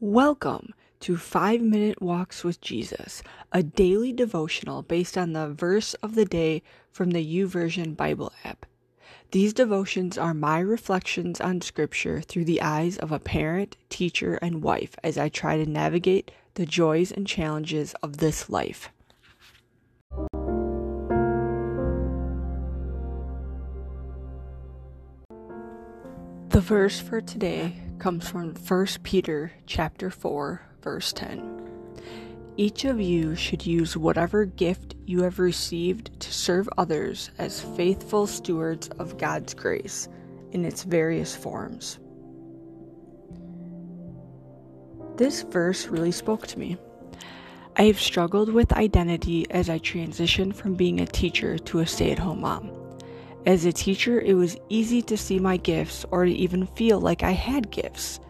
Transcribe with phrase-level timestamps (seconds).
[0.00, 6.14] Welcome to 5 Minute Walks with Jesus, a daily devotional based on the verse of
[6.14, 8.64] the day from the YouVersion Bible app.
[9.32, 14.62] These devotions are my reflections on Scripture through the eyes of a parent, teacher, and
[14.62, 18.90] wife as I try to navigate the joys and challenges of this life.
[26.50, 31.58] The verse for today comes from 1 Peter chapter 4 verse 10.
[32.56, 38.26] Each of you should use whatever gift you have received to serve others as faithful
[38.26, 40.08] stewards of God's grace
[40.52, 41.98] in its various forms.
[45.16, 46.78] This verse really spoke to me.
[47.76, 52.10] I have struggled with identity as I transitioned from being a teacher to a stay
[52.12, 52.77] at home mom.
[53.48, 57.22] As a teacher, it was easy to see my gifts or to even feel like
[57.22, 58.20] I had gifts.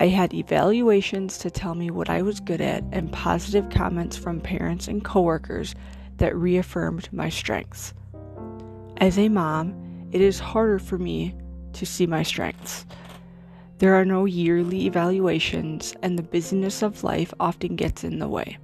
[0.00, 4.40] I had evaluations to tell me what I was good at and positive comments from
[4.40, 5.74] parents and coworkers
[6.16, 7.92] that reaffirmed my strengths.
[8.96, 11.34] As a mom, it is harder for me
[11.74, 12.86] to see my strengths.
[13.80, 18.56] There are no yearly evaluations, and the busyness of life often gets in the way.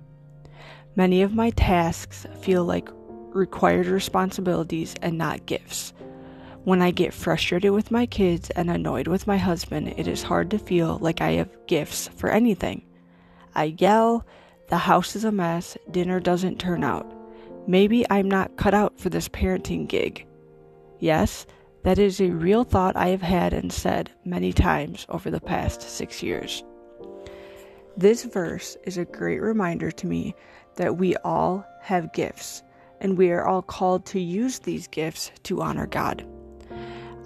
[0.97, 2.89] Many of my tasks feel like
[3.35, 5.93] required responsibilities and not gifts.
[6.65, 10.51] When I get frustrated with my kids and annoyed with my husband, it is hard
[10.51, 12.87] to feel like I have gifts for anything.
[13.55, 14.25] I yell,
[14.69, 17.13] the house is a mess, dinner doesn't turn out.
[17.67, 20.27] Maybe I'm not cut out for this parenting gig.
[21.01, 21.47] Yes,
[21.83, 25.83] that is a real thought I have had and said many times over the past
[25.83, 26.65] six years.
[27.97, 30.35] This verse is a great reminder to me
[30.77, 32.63] that we all have gifts
[33.01, 36.27] and we are all called to use these gifts to honor God.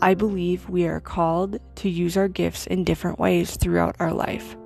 [0.00, 4.56] I believe we are called to use our gifts in different ways throughout our life.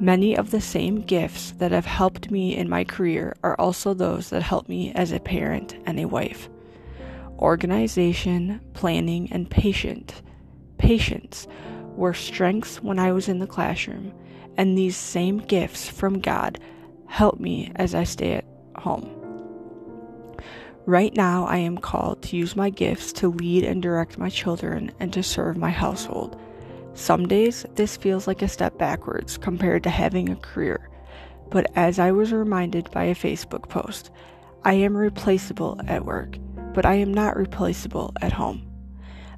[0.00, 4.30] Many of the same gifts that have helped me in my career are also those
[4.30, 6.48] that help me as a parent and a wife.
[7.38, 10.22] Organization, planning, and patient,
[10.78, 11.46] patience
[11.96, 14.12] were strengths when I was in the classroom,
[14.56, 16.58] and these same gifts from God
[17.06, 18.44] help me as I stay at
[18.76, 19.23] home.
[20.86, 24.92] Right now, I am called to use my gifts to lead and direct my children
[25.00, 26.38] and to serve my household.
[26.92, 30.90] Some days, this feels like a step backwards compared to having a career.
[31.48, 34.10] But as I was reminded by a Facebook post,
[34.62, 36.36] I am replaceable at work,
[36.74, 38.70] but I am not replaceable at home.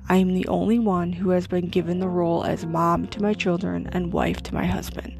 [0.08, 3.34] I am the only one who has been given the role as mom to my
[3.34, 5.16] children and wife to my husband.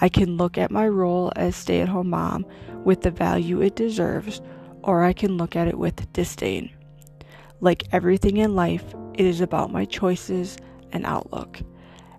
[0.00, 2.46] I can look at my role as stay at home mom
[2.84, 4.40] with the value it deserves
[4.86, 6.70] or I can look at it with disdain.
[7.60, 10.56] Like everything in life, it is about my choices
[10.92, 11.60] and outlook.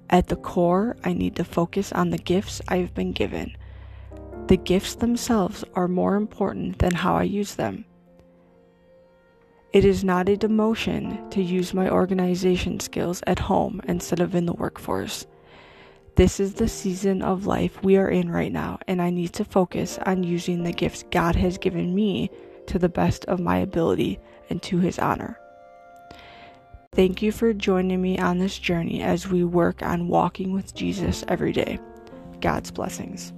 [0.09, 3.55] At the core, I need to focus on the gifts I've been given.
[4.47, 7.85] The gifts themselves are more important than how I use them.
[9.73, 14.45] It is not a demotion to use my organization skills at home instead of in
[14.45, 15.27] the workforce.
[16.15, 19.45] This is the season of life we are in right now, and I need to
[19.45, 22.31] focus on using the gifts God has given me
[22.67, 24.19] to the best of my ability
[24.49, 25.39] and to his honor.
[26.93, 31.23] Thank you for joining me on this journey as we work on walking with Jesus
[31.27, 31.79] every day.
[32.39, 33.33] God's blessings.